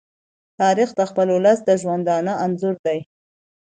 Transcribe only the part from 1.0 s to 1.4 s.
خپل